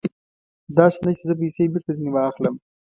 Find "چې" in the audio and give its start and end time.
1.17-1.23